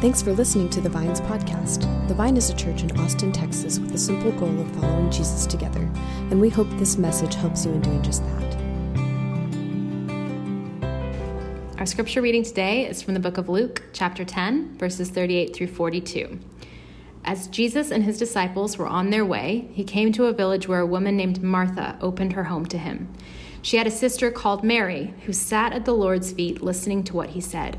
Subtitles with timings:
[0.00, 1.80] Thanks for listening to the Vines podcast.
[2.06, 5.44] The Vine is a church in Austin, Texas, with the simple goal of following Jesus
[5.44, 5.90] together,
[6.30, 8.56] and we hope this message helps you in doing just that.
[11.80, 15.66] Our scripture reading today is from the book of Luke, chapter 10, verses 38 through
[15.66, 16.38] 42.
[17.24, 20.78] As Jesus and his disciples were on their way, he came to a village where
[20.78, 23.12] a woman named Martha opened her home to him.
[23.62, 27.30] She had a sister called Mary, who sat at the Lord's feet listening to what
[27.30, 27.78] he said.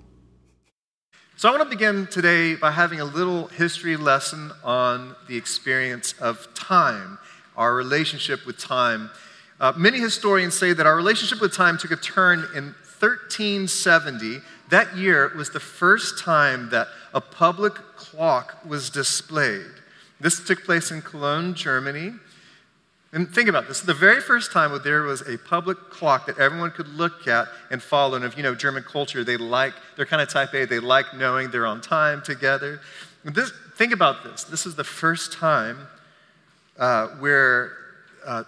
[1.41, 6.13] So, I want to begin today by having a little history lesson on the experience
[6.21, 7.17] of time,
[7.57, 9.09] our relationship with time.
[9.59, 14.37] Uh, many historians say that our relationship with time took a turn in 1370.
[14.69, 19.65] That year was the first time that a public clock was displayed.
[20.19, 22.13] This took place in Cologne, Germany.
[23.13, 23.81] And think about this.
[23.81, 27.83] The very first time there was a public clock that everyone could look at and
[27.83, 28.15] follow.
[28.15, 31.13] And if you know German culture, they like, they're kind of type A, they like
[31.13, 32.79] knowing they're on time together.
[33.25, 34.45] This, think about this.
[34.45, 35.87] This is the first time
[36.79, 37.73] uh, where
[38.25, 38.45] uh,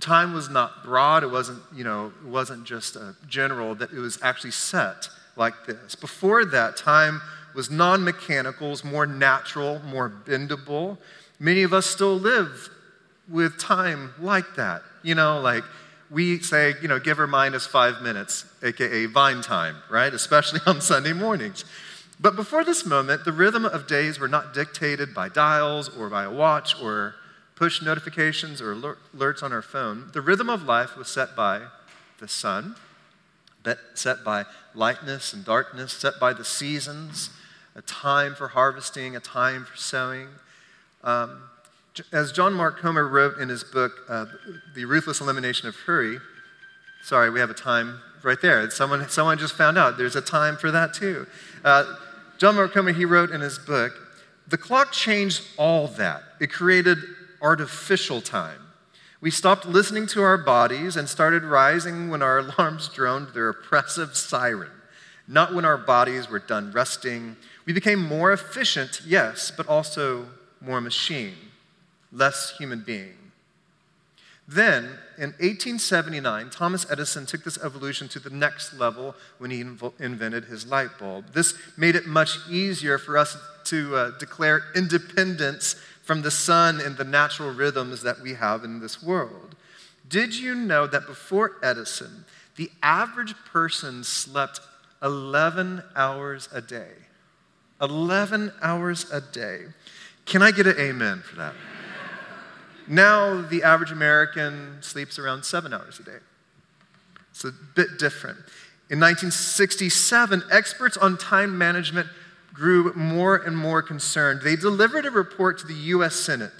[0.00, 2.96] time was not broad, it wasn't, you know, it wasn't just
[3.28, 5.94] general, that it was actually set like this.
[5.94, 7.20] Before that, time
[7.54, 10.98] was non mechanical, was more natural, more bendable.
[11.40, 12.70] Many of us still live
[13.28, 14.82] with time like that.
[15.02, 15.64] You know, like
[16.10, 20.12] we say, you know, give her minus five minutes, aka vine time, right?
[20.12, 21.64] Especially on Sunday mornings.
[22.18, 26.24] But before this moment, the rhythm of days were not dictated by dials or by
[26.24, 27.14] a watch or
[27.56, 30.10] push notifications or alerts on our phone.
[30.12, 31.62] The rhythm of life was set by
[32.18, 32.76] the sun,
[33.94, 37.30] set by lightness and darkness, set by the seasons,
[37.74, 40.28] a time for harvesting, a time for sowing.
[41.04, 41.42] Um,
[42.12, 44.26] as John Mark Comer wrote in his book, uh,
[44.74, 46.18] The Ruthless Elimination of Hurry,
[47.02, 48.68] sorry, we have a time right there.
[48.70, 51.26] Someone, someone just found out there's a time for that too.
[51.64, 51.96] Uh,
[52.38, 53.92] John Mark Comer, he wrote in his book,
[54.48, 56.22] the clock changed all that.
[56.40, 56.98] It created
[57.40, 58.60] artificial time.
[59.20, 64.16] We stopped listening to our bodies and started rising when our alarms droned their oppressive
[64.16, 64.70] siren,
[65.26, 67.36] not when our bodies were done resting.
[67.64, 70.26] We became more efficient, yes, but also
[70.60, 71.34] more machine
[72.16, 73.16] less human being.
[74.48, 74.84] Then,
[75.18, 80.44] in 1879, Thomas Edison took this evolution to the next level when he inv- invented
[80.44, 81.32] his light bulb.
[81.32, 85.74] This made it much easier for us to uh, declare independence
[86.04, 89.56] from the sun and the natural rhythms that we have in this world.
[90.08, 92.24] Did you know that before Edison,
[92.54, 94.60] the average person slept
[95.02, 96.92] 11 hours a day?
[97.82, 99.64] 11 hours a day.
[100.24, 101.54] Can I get an amen for that?
[102.88, 106.18] Now, the average American sleeps around seven hours a day.
[107.30, 108.38] It's a bit different.
[108.88, 112.08] In 1967, experts on time management
[112.54, 114.40] grew more and more concerned.
[114.42, 116.52] They delivered a report to the US Senate.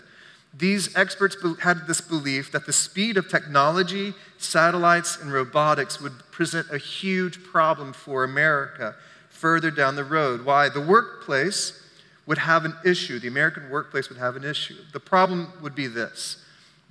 [0.52, 6.66] These experts had this belief that the speed of technology, satellites, and robotics would present
[6.70, 8.96] a huge problem for America
[9.28, 10.44] further down the road.
[10.44, 10.68] Why?
[10.68, 11.80] The workplace
[12.26, 13.18] would have an issue.
[13.18, 14.76] The American workplace would have an issue.
[14.92, 16.42] The problem would be this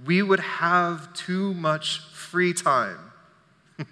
[0.03, 2.97] we would have too much free time.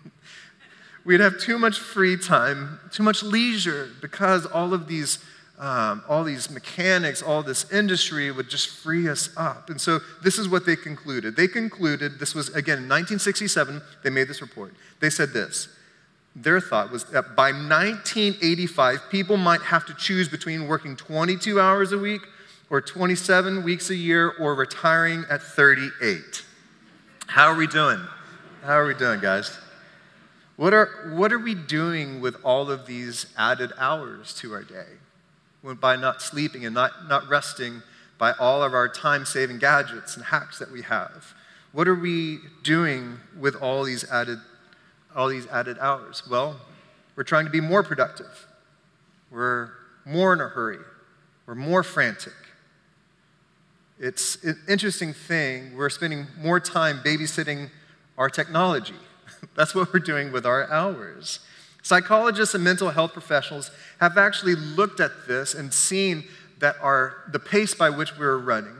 [1.05, 5.19] We'd have too much free time, too much leisure, because all of these,
[5.59, 9.69] um, all these mechanics, all this industry would just free us up.
[9.69, 11.35] And so this is what they concluded.
[11.35, 14.73] They concluded, this was again in 1967, they made this report.
[14.99, 15.69] They said this
[16.35, 21.91] their thought was that by 1985, people might have to choose between working 22 hours
[21.91, 22.21] a week
[22.69, 26.43] or 27 weeks a year or retiring at 38.
[27.27, 27.99] How are we doing?
[28.63, 29.57] How are we doing, guys?
[30.55, 34.85] What are, what are we doing with all of these added hours to our day?
[35.61, 37.81] When, by not sleeping and not, not resting,
[38.17, 41.33] by all of our time saving gadgets and hacks that we have?
[41.71, 44.39] What are we doing with all these added
[45.15, 46.23] all these added hours?
[46.29, 46.59] Well,
[47.15, 48.47] we're trying to be more productive.
[49.31, 49.71] We're
[50.05, 50.79] more in a hurry.
[51.45, 52.33] We're more frantic.
[53.99, 55.75] It's an interesting thing.
[55.75, 57.69] We're spending more time babysitting
[58.17, 58.95] our technology.
[59.55, 61.39] That's what we're doing with our hours.
[61.81, 66.23] Psychologists and mental health professionals have actually looked at this and seen
[66.59, 68.75] that our, the pace by which we're running,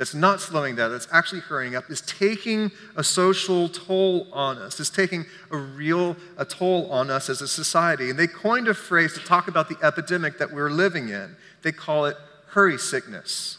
[0.00, 4.80] that's not slowing down, that's actually hurrying up, is taking a social toll on us,
[4.80, 8.08] is taking a real a toll on us as a society.
[8.08, 11.36] And they coined a phrase to talk about the epidemic that we're living in.
[11.60, 12.16] They call it
[12.52, 13.58] hurry sickness.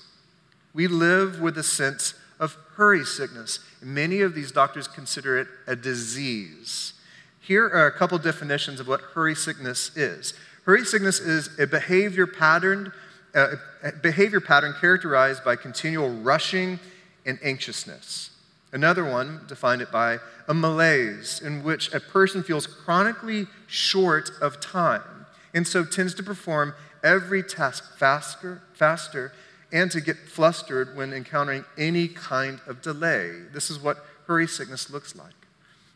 [0.73, 3.59] We live with a sense of hurry sickness.
[3.79, 6.93] Many of these doctors consider it a disease.
[7.39, 10.33] Here are a couple definitions of what hurry sickness is.
[10.65, 12.93] Hurry sickness is a behavior pattern,
[13.33, 13.57] a
[14.01, 16.79] behavior pattern characterized by continual rushing
[17.25, 18.31] and anxiousness.
[18.73, 24.59] Another one defined it by a malaise in which a person feels chronically short of
[24.59, 26.73] time and so tends to perform
[27.03, 29.33] every task faster, faster
[29.73, 33.31] and to get flustered when encountering any kind of delay.
[33.53, 35.33] This is what hurry sickness looks like.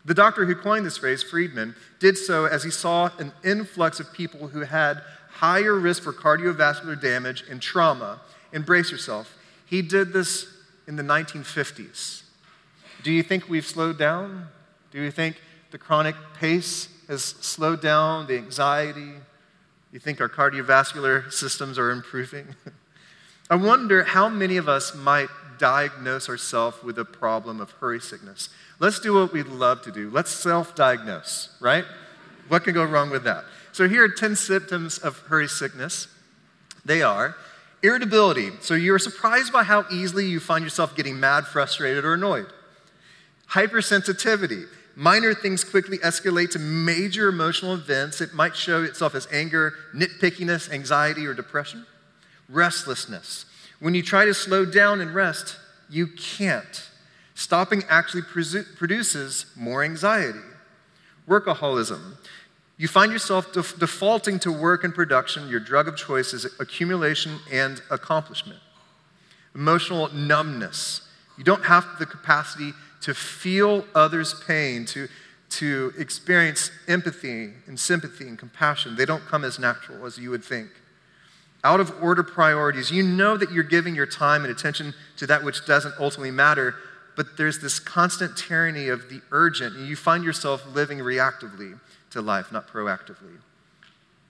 [0.05, 4.13] The doctor who coined this phrase, Friedman, did so as he saw an influx of
[4.13, 5.01] people who had
[5.35, 8.21] higher risk for cardiovascular damage and trauma.
[8.53, 10.47] And brace yourself, he did this
[10.87, 12.23] in the 1950s.
[13.03, 14.47] Do you think we've slowed down?
[14.91, 15.41] Do you think
[15.71, 19.13] the chronic pace has slowed down, the anxiety?
[19.91, 22.55] You think our cardiovascular systems are improving?
[23.49, 28.49] I wonder how many of us might diagnose ourselves with a problem of hurry sickness.
[28.79, 30.09] Let's do what we love to do.
[30.09, 31.85] Let's self diagnose, right?
[32.47, 33.45] What can go wrong with that?
[33.75, 36.07] So, here are 10 symptoms of hurry sickness.
[36.85, 37.35] They are
[37.83, 38.51] irritability.
[38.61, 42.45] So, you're surprised by how easily you find yourself getting mad, frustrated, or annoyed.
[43.49, 44.67] Hypersensitivity.
[44.95, 48.21] Minor things quickly escalate to major emotional events.
[48.21, 51.85] It might show itself as anger, nitpickiness, anxiety, or depression
[52.47, 53.43] restlessness.
[53.81, 55.57] When you try to slow down and rest,
[55.89, 56.89] you can't.
[57.33, 60.39] Stopping actually produces more anxiety.
[61.27, 62.15] Workaholism.
[62.77, 65.47] You find yourself def- defaulting to work and production.
[65.47, 68.59] Your drug of choice is accumulation and accomplishment.
[69.53, 71.01] Emotional numbness.
[71.37, 75.07] You don't have the capacity to feel others' pain, to,
[75.51, 78.95] to experience empathy and sympathy and compassion.
[78.95, 80.69] They don't come as natural as you would think
[81.65, 82.91] out of order priorities.
[82.91, 86.75] You know that you're giving your time and attention to that which doesn't ultimately matter,
[87.15, 91.79] but there's this constant tyranny of the urgent, and you find yourself living reactively
[92.15, 93.37] to life, not proactively.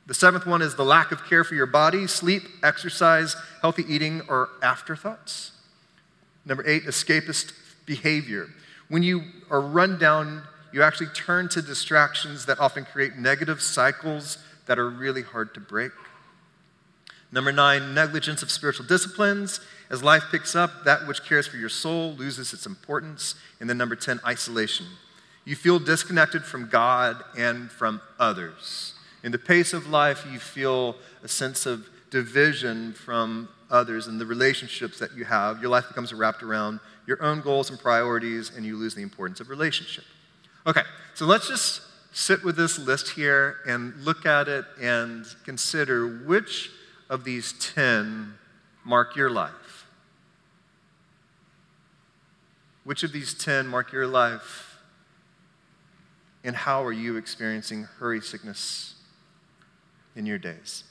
[0.08, 4.22] The seventh one is the lack of care for your body, sleep, exercise, healthy eating,
[4.28, 5.52] or afterthoughts.
[6.46, 7.54] Number eight, escapist
[7.86, 8.50] behavior.
[8.90, 14.38] When you are run down, you actually turn to distractions that often create negative cycles
[14.68, 15.92] that are really hard to break.
[17.32, 19.60] Number nine, negligence of spiritual disciplines.
[19.90, 23.36] As life picks up, that which cares for your soul loses its importance.
[23.60, 24.86] And then number 10, isolation.
[25.46, 28.94] You feel disconnected from God and from others.
[29.24, 34.26] In the pace of life, you feel a sense of division from others and the
[34.26, 35.62] relationships that you have.
[35.62, 39.40] Your life becomes wrapped around your own goals and priorities, and you lose the importance
[39.40, 40.04] of relationship.
[40.66, 40.82] Okay,
[41.14, 41.82] so let's just
[42.12, 46.72] sit with this list here and look at it and consider which
[47.10, 48.34] of these 10
[48.84, 49.86] mark your life?
[52.84, 54.65] Which of these 10 mark your life?
[56.46, 58.94] And how are you experiencing hurry sickness
[60.16, 60.84] in your days?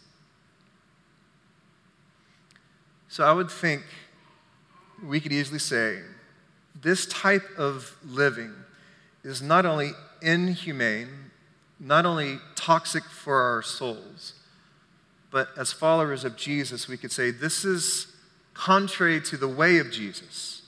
[3.09, 3.85] So I would think
[5.01, 6.01] we could easily say
[6.83, 8.53] this type of living
[9.23, 11.31] is not only inhumane,
[11.79, 14.33] not only toxic for our souls,
[15.31, 18.09] but as followers of Jesus, we could say this is
[18.55, 20.63] contrary to the way of Jesus.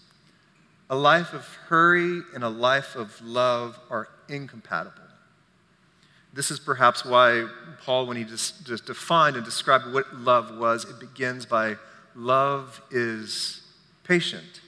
[0.89, 5.03] A life of hurry and a life of love are incompatible.
[6.33, 7.49] This is perhaps why
[7.83, 11.77] Paul, when he just, just defined and described what love was, it begins by
[12.15, 13.63] love is
[14.05, 14.61] patient.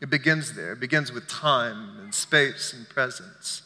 [0.00, 0.72] It begins there.
[0.72, 3.62] It begins with time and space and presence.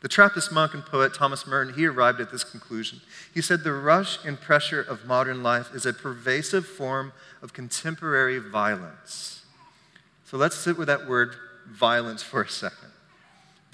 [0.00, 3.00] The Trappist monk and poet Thomas Merton, he arrived at this conclusion.
[3.32, 8.38] He said, The rush and pressure of modern life is a pervasive form of contemporary
[8.38, 9.44] violence.
[10.24, 11.34] So let's sit with that word
[11.66, 12.90] violence for a second.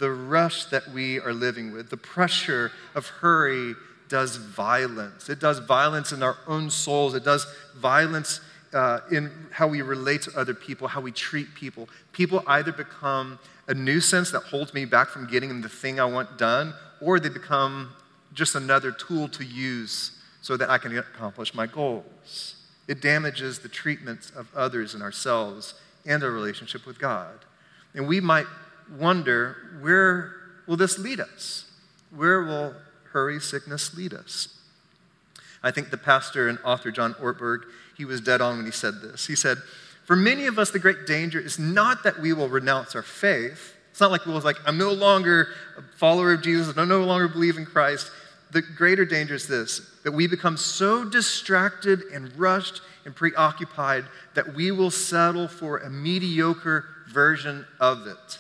[0.01, 3.75] The rush that we are living with, the pressure of hurry
[4.09, 5.29] does violence.
[5.29, 8.41] It does violence in our own souls, it does violence
[8.73, 11.89] uh, in how we relate to other people, how we treat people.
[12.13, 13.39] People either become
[13.69, 17.29] a nuisance that holds me back from getting the thing I want done, or they
[17.29, 17.93] become
[18.33, 22.57] just another tool to use so that I can accomplish my goals.
[22.89, 25.75] It damages the treatments of others and ourselves
[26.07, 27.45] and our relationship with God.
[27.95, 28.47] And we might
[28.99, 30.35] wonder where
[30.67, 31.67] will this lead us?
[32.15, 32.75] Where will
[33.13, 34.57] hurry sickness lead us?
[35.63, 37.65] I think the pastor and author John Ortberg,
[37.97, 39.27] he was dead on when he said this.
[39.27, 39.59] He said,
[40.05, 43.77] For many of us, the great danger is not that we will renounce our faith.
[43.91, 47.29] It's not like we'll like, I'm no longer a follower of Jesus, I no longer
[47.29, 48.11] believe in Christ.
[48.53, 54.05] The greater danger is this that we become so distracted and rushed and preoccupied
[54.35, 58.39] that we will settle for a mediocre version of it.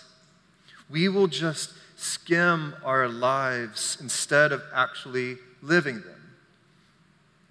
[0.90, 6.20] We will just skim our lives instead of actually living them.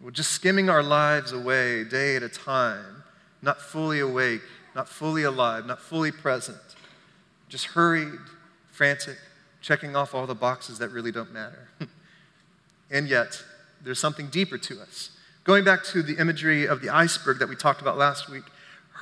[0.01, 3.03] We're just skimming our lives away day at a time,
[3.41, 4.41] not fully awake,
[4.75, 6.57] not fully alive, not fully present,
[7.49, 8.19] just hurried,
[8.71, 9.17] frantic,
[9.61, 11.67] checking off all the boxes that really don't matter.
[12.91, 13.43] and yet,
[13.83, 15.11] there's something deeper to us.
[15.43, 18.43] Going back to the imagery of the iceberg that we talked about last week,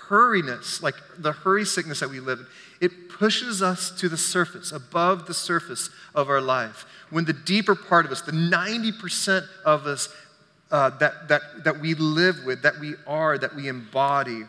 [0.10, 2.46] hurriness, like the hurry sickness that we live in,
[2.80, 6.86] it pushes us to the surface, above the surface of our life.
[7.10, 10.10] When the deeper part of us, the 90% of us
[10.70, 14.44] uh, that, that, that we live with, that we are, that we embody,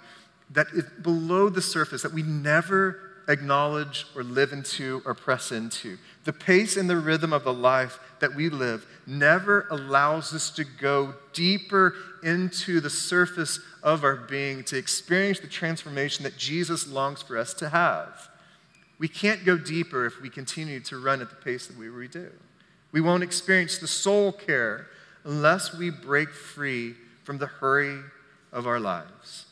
[0.50, 5.98] that is below the surface, that we never acknowledge or live into or press into.
[6.28, 10.64] The pace and the rhythm of the life that we live never allows us to
[10.64, 17.22] go deeper into the surface of our being to experience the transformation that Jesus longs
[17.22, 18.28] for us to have.
[18.98, 22.28] We can't go deeper if we continue to run at the pace that we do.
[22.92, 24.86] We won't experience the soul care
[25.24, 26.94] unless we break free
[27.24, 28.00] from the hurry
[28.52, 29.46] of our lives.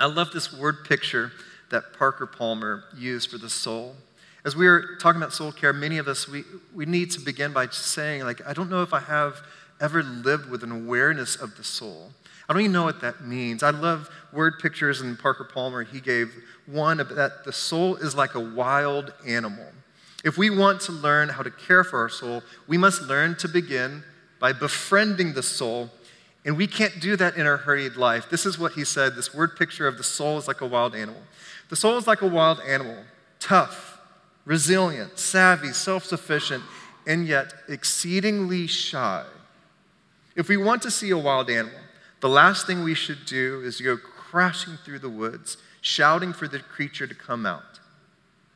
[0.00, 1.32] I love this word picture
[1.70, 3.94] that Parker Palmer used for the soul.
[4.44, 6.44] As we were talking about soul care, many of us, we,
[6.74, 9.40] we need to begin by saying, like, I don't know if I have
[9.80, 12.10] ever lived with an awareness of the soul.
[12.48, 13.62] I don't even know what that means.
[13.62, 16.32] I love word pictures, and Parker Palmer, he gave
[16.66, 19.66] one that the soul is like a wild animal.
[20.24, 23.48] If we want to learn how to care for our soul, we must learn to
[23.48, 24.02] begin
[24.40, 25.90] by befriending the soul
[26.44, 28.28] and we can't do that in our hurried life.
[28.28, 30.94] This is what he said this word picture of the soul is like a wild
[30.94, 31.22] animal.
[31.68, 33.04] The soul is like a wild animal,
[33.38, 33.91] tough,
[34.44, 36.62] resilient, savvy, self sufficient,
[37.06, 39.24] and yet exceedingly shy.
[40.36, 41.78] If we want to see a wild animal,
[42.20, 46.60] the last thing we should do is go crashing through the woods, shouting for the
[46.60, 47.80] creature to come out.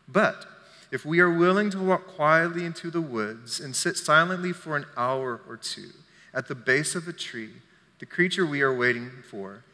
[0.09, 0.47] But
[0.91, 4.87] if we are willing to walk quietly into the woods and sit silently for an
[4.97, 5.91] hour or two
[6.33, 7.51] at the base of a tree,
[7.99, 9.65] the creature we are waiting for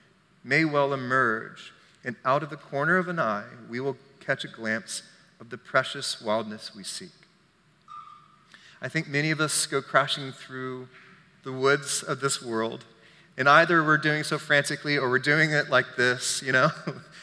[0.43, 1.73] may well emerge
[2.05, 5.03] and out of the corner of an eye, we will catch a glimpse
[5.43, 7.11] of the precious wildness we seek.
[8.81, 10.87] I think many of us go crashing through
[11.43, 12.85] the woods of this world,
[13.37, 16.71] and either we're doing so frantically or we're doing it like this, you know?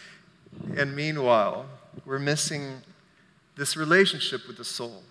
[0.76, 1.66] and meanwhile,
[2.06, 2.82] we're missing
[3.56, 5.02] this relationship with the soul.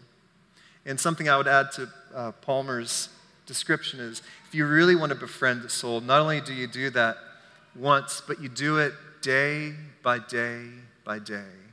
[0.85, 3.09] And something I would add to uh, Palmer's
[3.47, 6.91] description is if you really want to befriend the soul, not only do you do
[6.91, 7.17] that
[7.75, 9.73] once, but you do it day
[10.03, 10.67] by day
[11.07, 11.68] by day.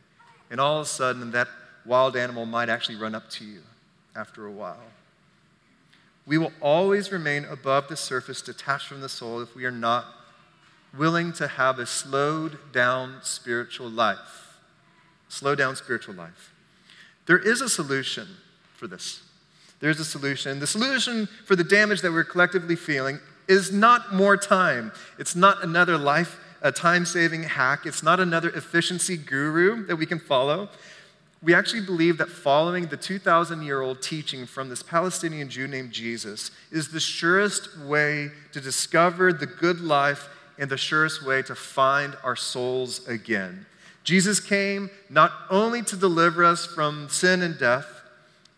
[0.50, 1.48] And all of a sudden, that
[1.86, 3.62] wild animal might actually run up to you
[4.16, 4.84] after a while.
[6.26, 10.06] We will always remain above the surface, detached from the soul, if we are not
[10.98, 14.60] willing to have a slowed down spiritual life.
[15.28, 16.54] Slow down spiritual life.
[17.26, 18.28] There is a solution
[18.76, 19.22] for this.
[19.80, 20.60] There's a solution.
[20.60, 24.92] The solution for the damage that we're collectively feeling is not more time.
[25.20, 27.86] It's not another life a time saving hack.
[27.86, 30.68] It's not another efficiency guru that we can follow.
[31.44, 35.92] We actually believe that following the 2,000 year old teaching from this Palestinian Jew named
[35.92, 41.54] Jesus is the surest way to discover the good life and the surest way to
[41.54, 43.68] find our souls again.
[44.04, 47.95] Jesus came not only to deliver us from sin and death,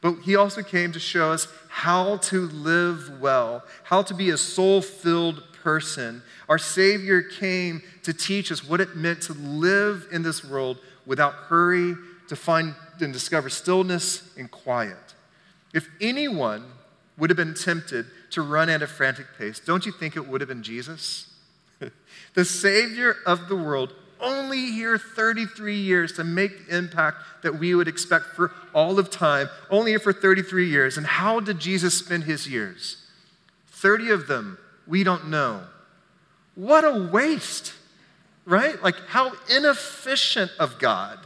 [0.01, 4.37] but he also came to show us how to live well, how to be a
[4.37, 6.21] soul filled person.
[6.47, 11.33] Our Savior came to teach us what it meant to live in this world without
[11.33, 11.95] hurry,
[12.27, 15.15] to find and discover stillness and quiet.
[15.73, 16.65] If anyone
[17.17, 20.41] would have been tempted to run at a frantic pace, don't you think it would
[20.41, 21.33] have been Jesus?
[22.33, 27.75] the Savior of the world, only here 33 years to make the impact that we
[27.75, 30.97] would expect for all of time, only here for 33 years.
[30.97, 32.97] And how did Jesus spend his years?
[33.67, 34.57] 30 of them
[34.87, 35.61] we don't know.
[36.55, 37.73] What a waste,
[38.45, 38.81] right?
[38.81, 41.19] Like, how inefficient of God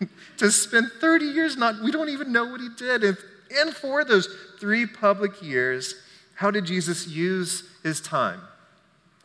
[0.38, 3.04] to spend 30 years not, we don't even know what he did.
[3.04, 3.18] And,
[3.50, 4.28] and for those
[4.58, 5.96] three public years,
[6.34, 8.40] how did Jesus use his time?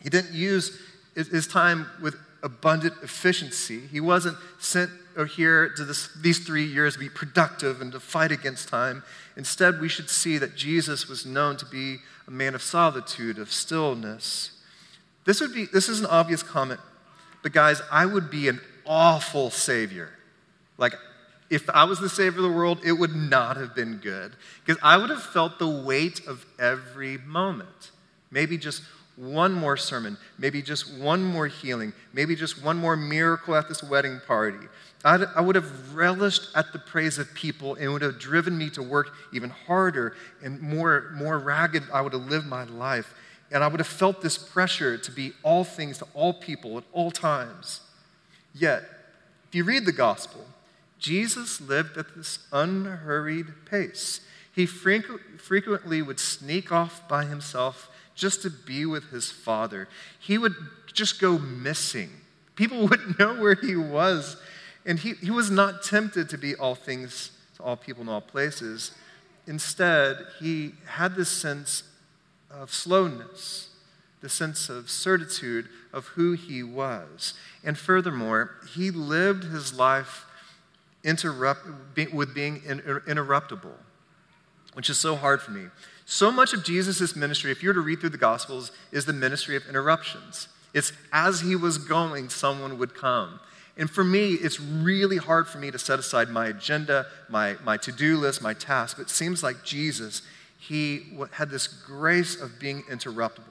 [0.01, 0.77] He didn't use
[1.15, 3.81] his time with abundant efficiency.
[3.91, 4.91] He wasn't sent
[5.35, 9.03] here to this, these three years to be productive and to fight against time.
[9.35, 11.97] Instead, we should see that Jesus was known to be
[12.27, 14.51] a man of solitude, of stillness.
[15.25, 16.79] This, would be, this is an obvious comment,
[17.41, 20.11] But guys, I would be an awful savior.
[20.77, 20.93] Like,
[21.49, 24.81] if I was the savior of the world, it would not have been good because
[24.83, 27.91] I would have felt the weight of every moment.
[28.31, 28.83] Maybe just
[29.15, 33.81] one more sermon, maybe just one more healing, maybe just one more miracle at this
[33.81, 34.67] wedding party.
[35.05, 38.69] I'd, I would have relished at the praise of people and would have driven me
[38.71, 41.83] to work even harder and more, more ragged.
[41.93, 43.13] I would have lived my life.
[43.51, 46.83] And I would have felt this pressure to be all things to all people at
[46.91, 47.81] all times.
[48.53, 48.83] Yet,
[49.47, 50.45] if you read the gospel,
[50.97, 54.21] Jesus lived at this unhurried pace.
[54.53, 59.87] He frequently would sneak off by himself just to be with his father.
[60.19, 60.55] He would
[60.93, 62.09] just go missing.
[62.55, 64.37] People wouldn't know where he was.
[64.85, 68.21] And he, he was not tempted to be all things to all people in all
[68.21, 68.91] places.
[69.47, 71.83] Instead, he had this sense
[72.49, 73.69] of slowness,
[74.21, 77.33] the sense of certitude of who he was.
[77.63, 80.25] And furthermore, he lived his life
[81.03, 81.65] interrupt,
[82.13, 83.75] with being interruptible,
[84.73, 85.67] which is so hard for me.
[86.05, 89.13] So much of Jesus' ministry, if you were to read through the Gospels, is the
[89.13, 90.47] ministry of interruptions.
[90.73, 93.39] It's as he was going, someone would come.
[93.77, 97.77] And for me, it's really hard for me to set aside my agenda, my, my
[97.77, 98.97] to do list, my task.
[98.97, 100.21] But it seems like Jesus,
[100.57, 103.43] he had this grace of being interruptible.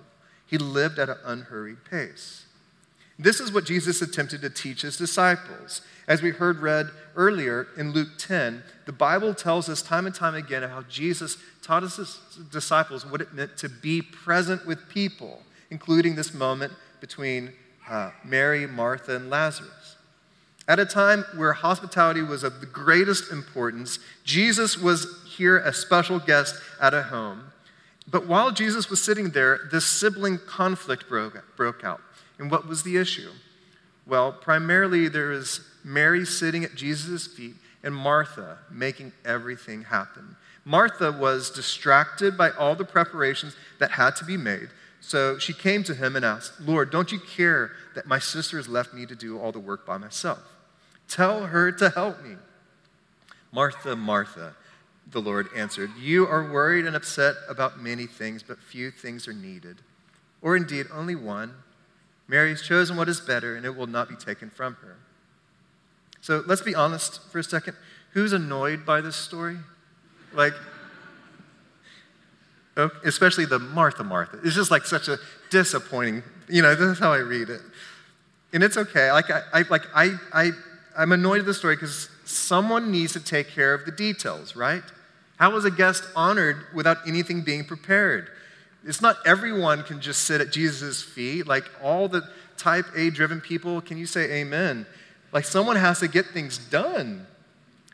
[0.46, 2.44] He lived at an unhurried pace.
[3.18, 5.82] This is what Jesus attempted to teach his disciples.
[6.08, 10.34] As we heard read earlier in Luke 10, the Bible tells us time and time
[10.34, 12.21] again how Jesus taught his
[12.52, 17.52] disciples what it meant to be present with people, including this moment between
[17.88, 19.97] uh, Mary, Martha, and Lazarus.
[20.66, 26.18] At a time where hospitality was of the greatest importance, Jesus was here a special
[26.18, 27.52] guest at a home.
[28.06, 32.00] But while Jesus was sitting there, this sibling conflict broke, broke out.
[32.38, 33.30] And what was the issue?
[34.06, 37.54] Well, primarily there was Mary sitting at Jesus' feet
[37.85, 40.37] and Martha making everything happen.
[40.64, 44.70] Martha was distracted by all the preparations that had to be made.
[45.01, 48.66] So she came to him and asked, Lord, don't you care that my sister has
[48.66, 50.40] left me to do all the work by myself?
[51.07, 52.37] Tell her to help me.
[53.53, 54.57] Martha, Martha,
[55.11, 59.35] the Lord answered, You are worried and upset about many things, but few things are
[59.35, 59.83] needed.
[60.40, 61.53] Or indeed, only one.
[62.27, 64.97] Mary has chosen what is better, and it will not be taken from her.
[66.24, 67.76] So let's be honest for a second.
[68.14, 69.58] Who's annoyed by this story?
[70.32, 70.54] Like,
[73.04, 74.38] especially the Martha, Martha.
[74.42, 75.18] It's just like such a
[75.50, 77.60] disappointing, you know, this is how I read it.
[78.54, 79.12] And it's okay.
[79.12, 80.52] Like, I, I like, I, I
[80.96, 84.82] I'm annoyed at the story because someone needs to take care of the details, right?
[85.37, 88.30] How was a guest honored without anything being prepared?
[88.87, 91.46] It's not everyone can just sit at Jesus' feet.
[91.46, 94.87] Like all the type A driven people, can you say amen?
[95.35, 97.27] Like someone has to get things done.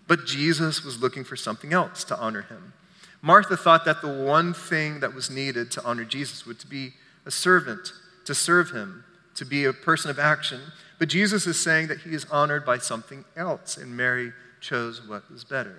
[0.07, 2.75] But Jesus was looking for something else to honor him.
[3.23, 6.93] Martha thought that the one thing that was needed to honor Jesus would to be
[7.25, 7.93] a servant,
[8.25, 9.05] to serve him,
[9.37, 10.61] to be a person of action.
[10.99, 15.31] But Jesus is saying that he is honored by something else, and Mary chose what
[15.31, 15.77] was better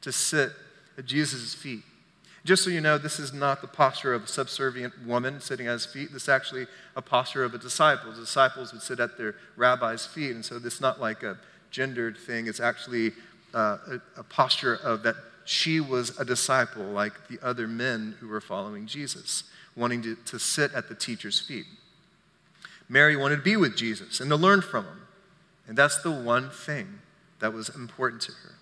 [0.00, 0.52] to sit
[0.96, 1.82] at Jesus' feet.
[2.48, 5.74] Just so you know, this is not the posture of a subservient woman sitting at
[5.74, 6.14] his feet.
[6.14, 8.10] This is actually a posture of a disciple.
[8.10, 11.36] The disciples would sit at their rabbi's feet, and so this is not like a
[11.70, 12.46] gendered thing.
[12.46, 13.12] It's actually
[13.52, 13.76] uh,
[14.16, 18.40] a, a posture of that she was a disciple like the other men who were
[18.40, 19.44] following Jesus,
[19.76, 21.66] wanting to, to sit at the teacher's feet.
[22.88, 25.02] Mary wanted to be with Jesus and to learn from him.
[25.66, 27.00] And that's the one thing
[27.40, 28.54] that was important to her.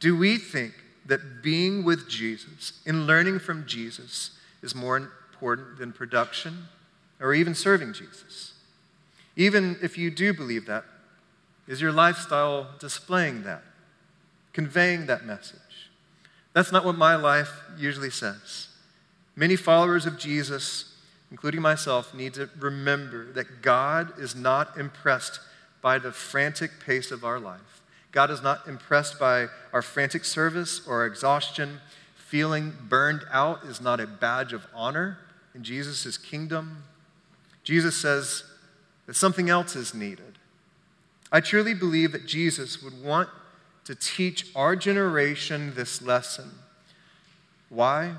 [0.00, 0.72] Do we think
[1.06, 4.30] that being with Jesus and learning from Jesus
[4.62, 6.68] is more important than production
[7.20, 8.54] or even serving Jesus?
[9.36, 10.84] Even if you do believe that,
[11.68, 13.62] is your lifestyle displaying that,
[14.52, 15.90] conveying that message?
[16.52, 18.68] That's not what my life usually says.
[19.34, 20.96] Many followers of Jesus
[21.30, 25.40] including myself, need to remember that God is not impressed
[25.82, 27.82] by the frantic pace of our life.
[28.16, 31.80] God is not impressed by our frantic service or our exhaustion.
[32.16, 35.18] Feeling burned out is not a badge of honor
[35.54, 36.82] in Jesus' kingdom.
[37.62, 38.42] Jesus says
[39.06, 40.38] that something else is needed.
[41.30, 43.28] I truly believe that Jesus would want
[43.84, 46.50] to teach our generation this lesson.
[47.68, 48.14] Why?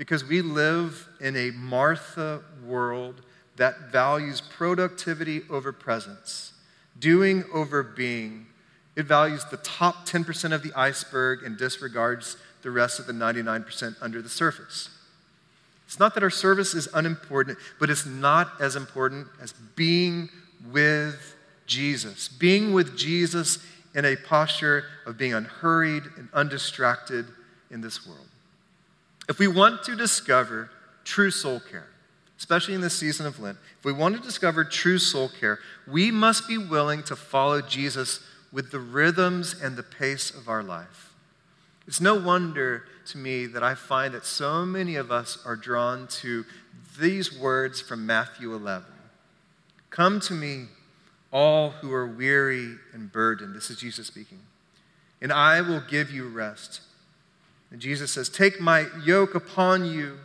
[0.00, 3.20] because we live in a Martha world
[3.56, 6.54] that values productivity over presence,
[6.98, 8.46] doing over being.
[8.96, 13.96] It values the top 10% of the iceberg and disregards the rest of the 99%
[14.00, 14.90] under the surface.
[15.86, 20.28] It's not that our service is unimportant, but it's not as important as being
[20.70, 21.34] with
[21.66, 23.58] Jesus, being with Jesus
[23.94, 27.26] in a posture of being unhurried and undistracted
[27.70, 28.26] in this world.
[29.28, 30.70] If we want to discover
[31.04, 31.88] true soul care,
[32.38, 36.10] especially in this season of Lent, if we want to discover true soul care, we
[36.10, 38.20] must be willing to follow Jesus
[38.52, 41.12] with the rhythms and the pace of our life.
[41.86, 46.06] It's no wonder to me that I find that so many of us are drawn
[46.08, 46.44] to
[46.98, 48.86] these words from Matthew 11
[49.90, 50.66] Come to me,
[51.32, 53.56] all who are weary and burdened.
[53.56, 54.38] This is Jesus speaking.
[55.20, 56.80] And I will give you rest.
[57.70, 60.18] And Jesus says, Take my yoke upon you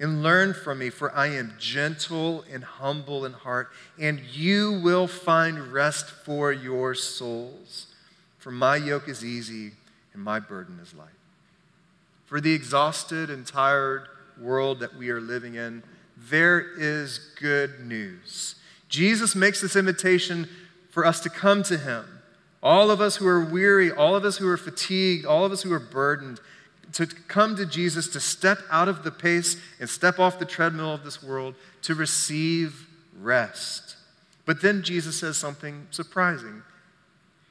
[0.00, 5.06] and learn from me, for I am gentle and humble in heart, and you will
[5.06, 7.86] find rest for your souls.
[8.38, 9.72] For my yoke is easy
[10.14, 11.08] and my burden is light.
[12.26, 14.08] For the exhausted and tired
[14.40, 15.82] world that we are living in,
[16.16, 18.56] there is good news.
[18.88, 20.48] Jesus makes this invitation
[20.90, 22.04] for us to come to him.
[22.62, 25.62] All of us who are weary, all of us who are fatigued, all of us
[25.62, 26.40] who are burdened,
[26.92, 30.92] to come to Jesus, to step out of the pace and step off the treadmill
[30.92, 32.86] of this world to receive
[33.18, 33.96] rest.
[34.44, 36.62] But then Jesus says something surprising.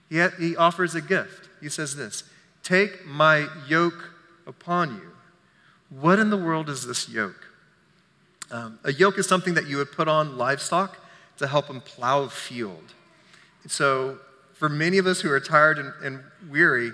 [0.10, 1.50] He, he offers a gift.
[1.62, 2.24] He says this
[2.64, 4.12] Take my yoke
[4.46, 5.12] upon you.
[5.90, 7.48] What in the world is this yoke?
[8.52, 10.98] Um, a yoke is something that you would put on livestock
[11.38, 12.94] to help them plow a field.
[13.68, 14.18] So,
[14.54, 16.92] for many of us who are tired and, and weary,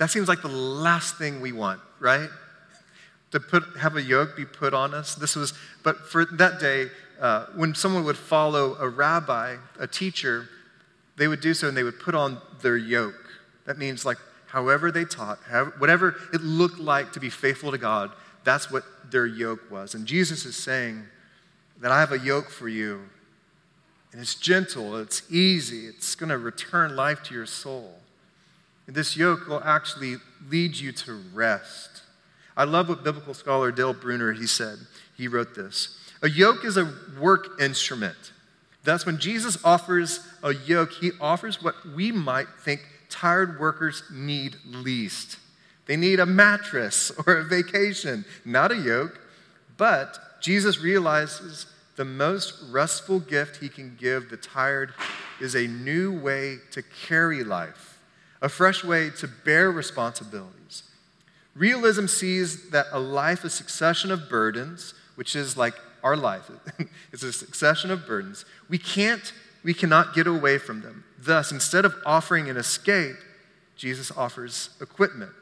[0.00, 2.30] that seems like the last thing we want, right?
[3.32, 5.14] To put, have a yoke be put on us.
[5.14, 6.86] This was, but for that day,
[7.20, 10.48] uh, when someone would follow a rabbi, a teacher,
[11.18, 13.26] they would do so and they would put on their yoke.
[13.66, 17.78] That means like however they taught, however, whatever it looked like to be faithful to
[17.78, 18.10] God,
[18.42, 19.94] that's what their yoke was.
[19.94, 21.04] And Jesus is saying
[21.82, 23.02] that I have a yoke for you,
[24.12, 27.99] and it's gentle, it's easy, it's going to return life to your soul.
[28.90, 30.16] This yoke will actually
[30.48, 32.02] lead you to rest.
[32.56, 34.78] I love what biblical scholar Dale Bruner he said.
[35.16, 35.96] He wrote this.
[36.22, 38.32] A yoke is a work instrument.
[38.82, 44.56] Thus, when Jesus offers a yoke, he offers what we might think tired workers need
[44.66, 45.38] least.
[45.86, 49.20] They need a mattress or a vacation, not a yoke.
[49.76, 54.94] But Jesus realizes the most restful gift he can give the tired
[55.40, 57.89] is a new way to carry life
[58.42, 60.84] a fresh way to bear responsibilities.
[61.54, 66.50] Realism sees that a life, a succession of burdens, which is like our life,
[67.12, 68.44] it's a succession of burdens.
[68.68, 71.04] We can't, we cannot get away from them.
[71.18, 73.16] Thus, instead of offering an escape,
[73.76, 75.32] Jesus offers equipment.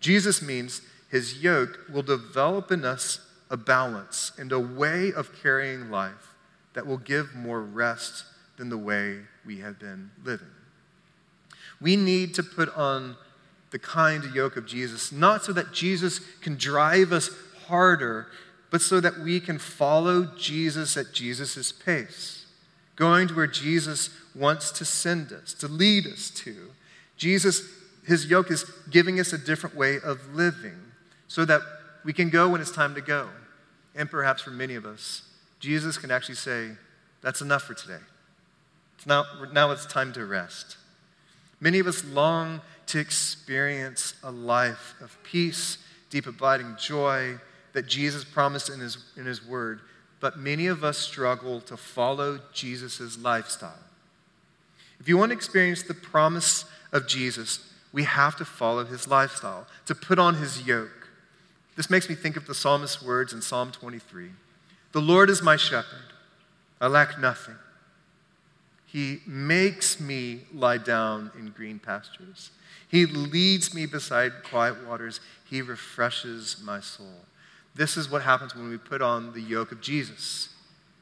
[0.00, 3.20] Jesus means his yoke will develop in us
[3.50, 6.34] a balance and a way of carrying life
[6.72, 8.24] that will give more rest
[8.56, 10.50] than the way we have been living.
[11.84, 13.14] We need to put on
[13.70, 17.28] the kind yoke of Jesus, not so that Jesus can drive us
[17.66, 18.28] harder,
[18.70, 22.46] but so that we can follow Jesus at Jesus' pace,
[22.96, 26.70] going to where Jesus wants to send us, to lead us to.
[27.18, 27.68] Jesus,
[28.06, 30.80] his yoke is giving us a different way of living
[31.28, 31.60] so that
[32.02, 33.28] we can go when it's time to go.
[33.94, 35.20] And perhaps for many of us,
[35.60, 36.70] Jesus can actually say,
[37.20, 38.00] That's enough for today.
[38.96, 40.78] It's now, now it's time to rest.
[41.60, 45.78] Many of us long to experience a life of peace,
[46.10, 47.38] deep abiding joy
[47.72, 49.80] that Jesus promised in his, in his word,
[50.20, 53.72] but many of us struggle to follow Jesus' lifestyle.
[55.00, 57.60] If you want to experience the promise of Jesus,
[57.92, 61.08] we have to follow his lifestyle, to put on his yoke.
[61.76, 64.30] This makes me think of the psalmist's words in Psalm 23
[64.92, 66.12] The Lord is my shepherd,
[66.80, 67.56] I lack nothing.
[68.94, 72.52] He makes me lie down in green pastures.
[72.88, 75.18] He leads me beside quiet waters.
[75.50, 77.24] He refreshes my soul.
[77.74, 80.50] This is what happens when we put on the yoke of Jesus.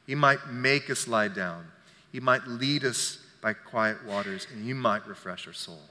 [0.07, 1.65] He might make us lie down,
[2.11, 5.83] He might lead us by quiet waters, and He might refresh our soul.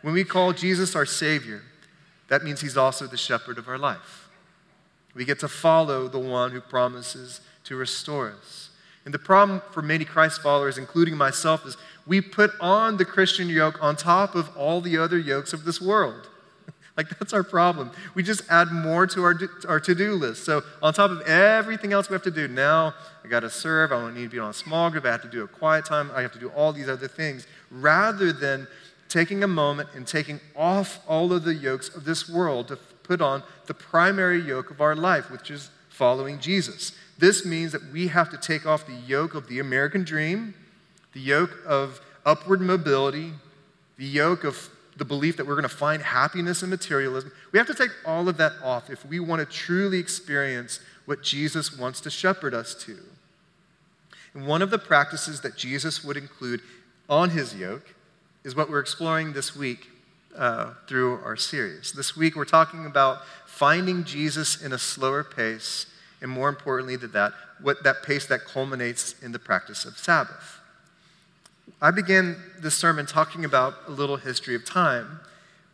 [0.00, 1.60] When we call Jesus our Savior,
[2.28, 4.30] that means He's also the shepherd of our life.
[5.14, 8.67] We get to follow the one who promises to restore us.
[9.04, 13.48] And the problem for many Christ followers, including myself, is we put on the Christian
[13.48, 16.28] yoke on top of all the other yokes of this world.
[16.96, 17.90] like, that's our problem.
[18.14, 20.44] We just add more to our, our to do list.
[20.44, 23.92] So, on top of everything else we have to do, now I got to serve,
[23.92, 25.84] I don't need to be on a small group, I have to do a quiet
[25.84, 28.66] time, I have to do all these other things, rather than
[29.08, 33.20] taking a moment and taking off all of the yokes of this world to put
[33.20, 36.92] on the primary yoke of our life, which is following Jesus.
[37.18, 40.54] This means that we have to take off the yoke of the American dream
[41.12, 43.32] the yoke of upward mobility,
[43.96, 47.32] the yoke of the belief that we're going to find happiness in materialism.
[47.50, 51.22] We have to take all of that off if we want to truly experience what
[51.22, 52.98] Jesus wants to shepherd us to.
[54.34, 56.60] And one of the practices that Jesus would include
[57.08, 57.94] on his yoke
[58.44, 59.88] is what we're exploring this week
[60.36, 61.92] uh, through our series.
[61.92, 65.86] This week, we're talking about finding Jesus in a slower pace,
[66.20, 70.60] and more importantly than that, what that pace that culminates in the practice of Sabbath.
[71.80, 75.20] I began this sermon talking about a little history of time,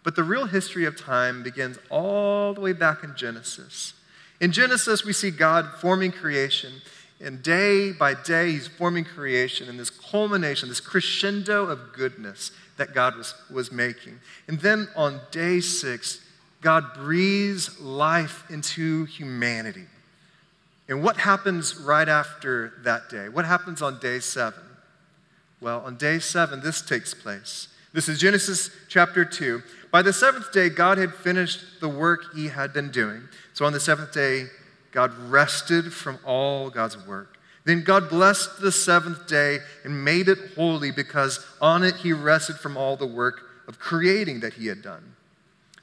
[0.03, 3.95] but the real history of time begins all the way back in Genesis.
[4.41, 6.73] In Genesis, we see God forming creation,
[7.21, 12.95] and day by day, He's forming creation in this culmination, this crescendo of goodness that
[12.95, 14.19] God was, was making.
[14.49, 16.21] And then on day six,
[16.61, 19.87] God breathes life into humanity.
[20.89, 23.29] And what happens right after that day?
[23.29, 24.63] What happens on day seven?
[25.61, 27.69] Well, on day seven, this takes place.
[27.95, 29.63] This is Genesis chapter 2.
[29.91, 33.29] By the seventh day, God had finished the work he had been doing.
[33.53, 34.47] So on the seventh day,
[34.91, 37.34] God rested from all God's work.
[37.65, 42.57] Then God blessed the seventh day and made it holy because on it he rested
[42.57, 45.15] from all the work of creating that he had done.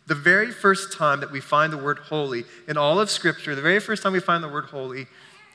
[0.07, 3.61] The very first time that we find the word holy in all of Scripture, the
[3.61, 5.07] very first time we find the word holy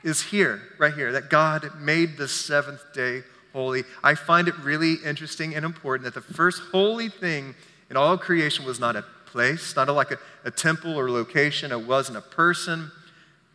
[0.03, 3.85] is here, right here, that God made the seventh day holy.
[4.03, 7.55] I find it really interesting and important that the first holy thing
[7.91, 11.73] in all creation was not a place, not a, like a, a temple or location,
[11.73, 12.91] it wasn't a person,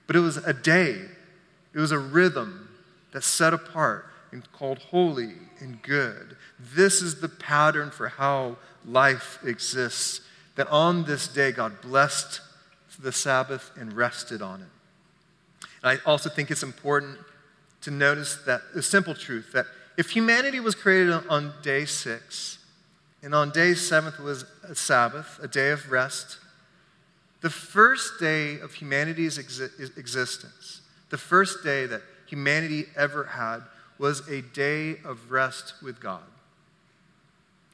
[0.08, 1.02] but it was a day.
[1.74, 2.70] It was a rhythm
[3.12, 6.38] that's set apart and called holy and good.
[6.60, 10.22] This is the pattern for how life exists
[10.56, 12.42] that on this day God blessed
[13.00, 15.68] the Sabbath and rested on it.
[15.84, 17.18] And I also think it's important
[17.82, 19.66] to notice that the simple truth that
[19.98, 22.60] if humanity was created on day six,
[23.24, 26.40] and on day seventh was a Sabbath, a day of rest,
[27.42, 30.81] the first day of humanity's exi- existence,
[31.12, 33.60] the first day that humanity ever had,
[34.00, 36.24] was a day of rest with God.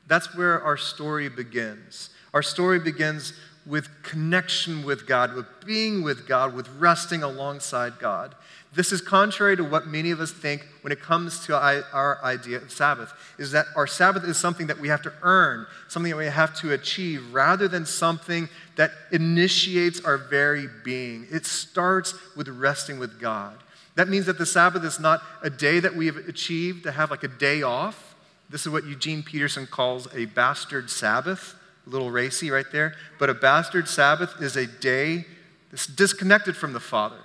[0.08, 2.10] That's where our story begins.
[2.34, 3.34] Our story begins
[3.66, 8.36] with connection with God, with being with God, with resting alongside God.
[8.78, 12.58] This is contrary to what many of us think when it comes to our idea
[12.58, 16.18] of Sabbath, is that our Sabbath is something that we have to earn, something that
[16.18, 21.26] we have to achieve, rather than something that initiates our very being.
[21.32, 23.58] It starts with resting with God.
[23.96, 27.10] That means that the Sabbath is not a day that we have achieved to have
[27.10, 28.16] like a day off.
[28.48, 31.56] This is what Eugene Peterson calls a bastard Sabbath
[31.88, 32.94] a little racy right there.
[33.18, 35.26] But a bastard Sabbath is a day
[35.72, 37.18] that's disconnected from the Father.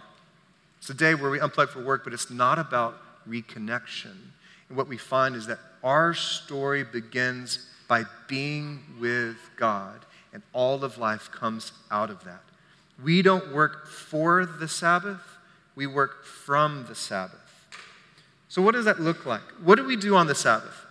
[0.83, 4.16] It's a day where we unplug for work, but it's not about reconnection.
[4.68, 10.83] And what we find is that our story begins by being with God, and all
[10.83, 12.42] of life comes out of that.
[13.01, 15.21] We don't work for the Sabbath,
[15.77, 17.38] we work from the Sabbath.
[18.49, 19.42] So, what does that look like?
[19.62, 20.85] What do we do on the Sabbath?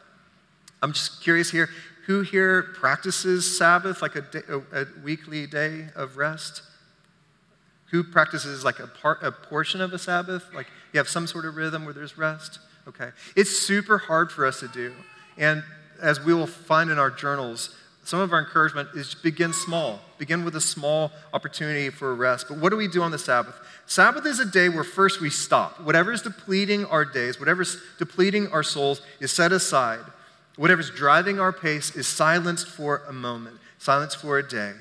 [0.81, 1.69] I'm just curious here.
[2.05, 6.61] Who here practices Sabbath, like a, day, a, a weekly day of rest?
[7.91, 10.45] Who practices like a, part, a portion of a Sabbath?
[10.53, 12.59] Like you have some sort of rhythm where there's rest?
[12.87, 13.09] Okay.
[13.35, 14.93] It's super hard for us to do.
[15.37, 15.63] And
[16.01, 19.99] as we will find in our journals, some of our encouragement is begin small.
[20.17, 22.47] Begin with a small opportunity for rest.
[22.49, 23.55] But what do we do on the Sabbath?
[23.85, 25.79] Sabbath is a day where first we stop.
[25.81, 29.99] Whatever is depleting our days, whatever's depleting our souls is set aside.
[30.55, 34.73] Whatever's driving our pace is silenced for a moment, silenced for a day.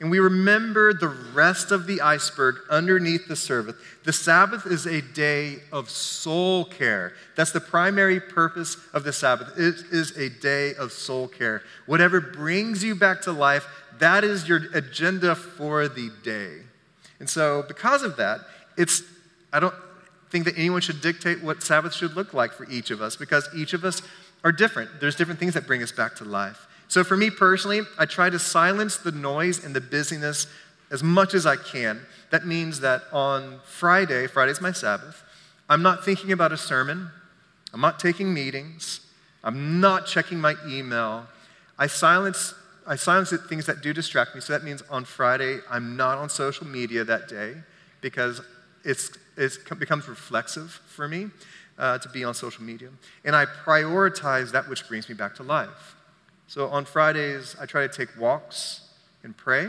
[0.00, 3.74] And we remember the rest of the iceberg underneath the surface.
[4.04, 7.14] The Sabbath is a day of soul care.
[7.34, 9.58] That's the primary purpose of the Sabbath.
[9.58, 11.62] It is a day of soul care.
[11.86, 13.66] Whatever brings you back to life,
[13.98, 16.58] that is your agenda for the day.
[17.18, 18.42] And so, because of that,
[18.76, 19.02] it's,
[19.52, 19.74] I don't
[20.30, 23.48] think that anyone should dictate what Sabbath should look like for each of us because
[23.52, 24.02] each of us
[24.44, 25.00] are different.
[25.00, 26.67] There's different things that bring us back to life.
[26.88, 30.46] So for me personally, I try to silence the noise and the busyness
[30.90, 32.00] as much as I can.
[32.30, 35.22] That means that on Friday, Friday's my Sabbath,
[35.68, 37.10] I'm not thinking about a sermon,
[37.74, 39.00] I'm not taking meetings,
[39.44, 41.26] I'm not checking my email.
[41.78, 42.54] I silence
[42.88, 44.40] I silence things that do distract me.
[44.40, 47.54] So that means on Friday, I'm not on social media that day
[48.00, 48.40] because
[48.82, 51.28] it's, it becomes reflexive for me
[51.78, 52.88] uh, to be on social media.
[53.26, 55.96] And I prioritize that which brings me back to life.
[56.48, 58.80] So on Fridays, I try to take walks
[59.22, 59.68] and pray.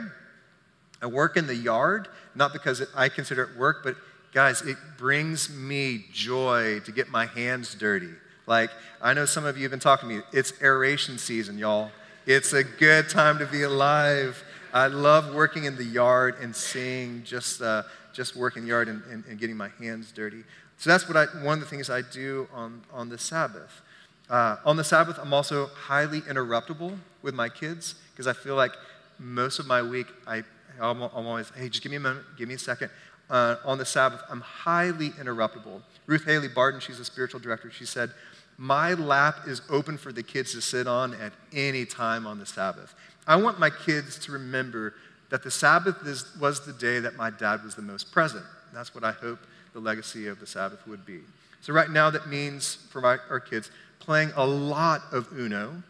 [1.01, 3.97] I work in the yard, not because I consider it work, but
[4.33, 8.11] guys, it brings me joy to get my hands dirty.
[8.47, 8.69] Like,
[9.01, 10.21] I know some of you have been talking to me.
[10.31, 11.91] It's aeration season, y'all.
[12.25, 14.41] It's a good time to be alive.
[14.71, 19.03] I love working in the yard and seeing just, uh, just working the yard and,
[19.11, 20.43] and, and, getting my hands dirty.
[20.77, 23.81] So that's what I, one of the things I do on, on the Sabbath.
[24.29, 28.73] Uh, on the Sabbath, I'm also highly interruptible with my kids because I feel like
[29.17, 30.43] most of my week, I,
[30.79, 32.91] I'm, I'm always, hey, just give me a moment, give me a second.
[33.29, 35.81] Uh, on the Sabbath, I'm highly interruptible.
[36.05, 38.11] Ruth Haley Barton, she's a spiritual director, she said,
[38.57, 42.45] My lap is open for the kids to sit on at any time on the
[42.45, 42.93] Sabbath.
[43.27, 44.93] I want my kids to remember
[45.29, 48.45] that the Sabbath is, was the day that my dad was the most present.
[48.73, 49.39] That's what I hope
[49.73, 51.19] the legacy of the Sabbath would be.
[51.61, 55.83] So, right now, that means for my, our kids playing a lot of Uno,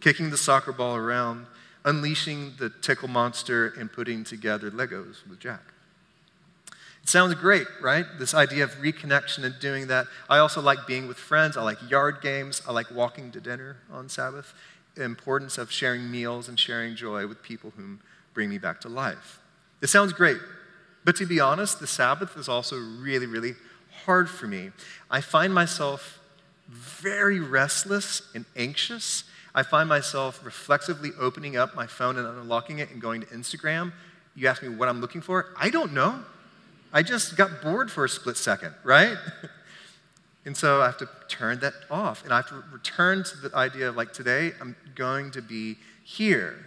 [0.00, 1.46] kicking the soccer ball around,
[1.84, 5.62] unleashing the tickle monster, and putting together Legos with Jack.
[7.02, 8.04] It sounds great, right?
[8.18, 10.06] This idea of reconnection and doing that.
[10.28, 11.56] I also like being with friends.
[11.56, 12.60] I like yard games.
[12.68, 14.52] I like walking to dinner on Sabbath.
[14.94, 18.00] The importance of sharing meals and sharing joy with people whom
[18.34, 19.40] bring me back to life.
[19.80, 20.36] It sounds great.
[21.04, 23.54] But to be honest, the Sabbath is also really, really
[24.04, 24.72] hard for me.
[25.10, 26.17] I find myself
[26.68, 29.24] very restless and anxious.
[29.54, 33.92] I find myself reflexively opening up my phone and unlocking it and going to Instagram.
[34.34, 35.46] You ask me what I'm looking for?
[35.56, 36.20] I don't know.
[36.92, 39.16] I just got bored for a split second, right?
[40.44, 42.24] and so I have to turn that off.
[42.24, 45.76] And I have to return to the idea of like, today I'm going to be
[46.04, 46.66] here.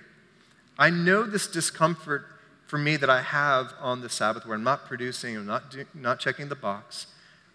[0.77, 2.25] I know this discomfort
[2.67, 5.85] for me that I have on the Sabbath where I'm not producing, I'm not, do,
[5.93, 7.07] not checking the box.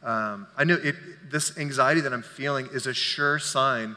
[0.03, 0.95] Um, I know it,
[1.31, 3.97] this anxiety that I'm feeling is a sure sign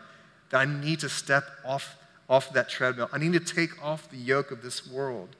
[0.49, 3.09] that I need to step off, off that treadmill.
[3.11, 5.35] I need to take off the yoke of this world.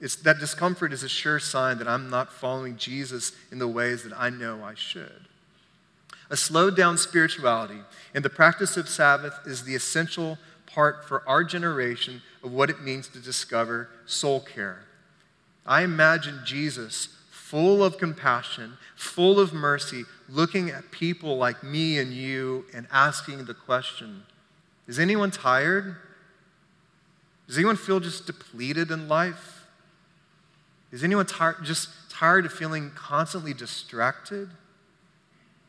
[0.00, 4.02] It's, that discomfort is a sure sign that I'm not following Jesus in the ways
[4.02, 5.28] that I know I should.
[6.28, 7.80] A slowed down spirituality
[8.14, 12.82] and the practice of Sabbath is the essential part for our generation of what it
[12.82, 14.84] means to discover soul care.
[15.66, 17.10] I imagine Jesus
[17.52, 23.44] full of compassion, full of mercy, looking at people like me and you and asking
[23.44, 24.22] the question
[24.88, 25.96] Is anyone tired?
[27.46, 29.66] Does anyone feel just depleted in life?
[30.92, 34.48] Is anyone tired, just tired of feeling constantly distracted?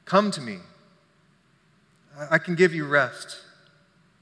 [0.06, 0.60] Come to me.
[2.32, 3.40] I can give you rest.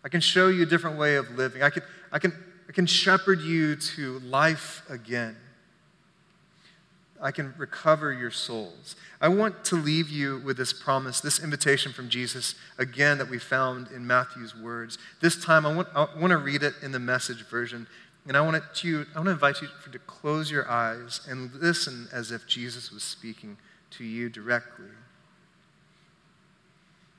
[0.04, 1.62] I can show you a different way of living.
[1.62, 2.34] I can, I can,
[2.67, 5.36] I can shepherd you to life again.
[7.21, 8.95] I can recover your souls.
[9.21, 13.38] I want to leave you with this promise, this invitation from Jesus, again, that we
[13.38, 14.97] found in Matthew's words.
[15.21, 17.86] This time, I want, I want to read it in the message version
[18.27, 22.07] and I want, to, I want to invite you to close your eyes and listen
[22.13, 23.57] as if Jesus was speaking
[23.91, 24.86] to you directly.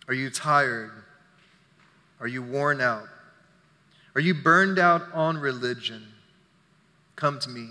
[0.07, 0.93] Are you tired?
[2.21, 3.09] Are you worn out?
[4.15, 6.07] Are you burned out on religion?
[7.17, 7.71] Come to me.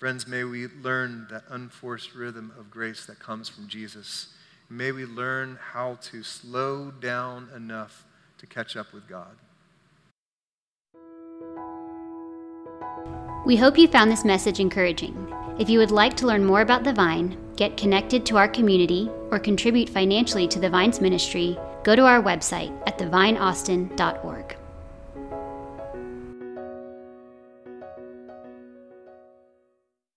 [0.00, 4.28] Friends, may we learn that unforced rhythm of grace that comes from Jesus.
[4.70, 8.06] May we learn how to slow down enough
[8.38, 9.36] to catch up with God.
[13.44, 15.30] We hope you found this message encouraging.
[15.58, 19.10] If you would like to learn more about the Vine, get connected to our community,
[19.30, 24.56] or contribute financially to the Vine's ministry, go to our website at thevineaustin.org.